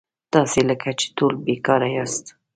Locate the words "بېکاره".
1.45-1.87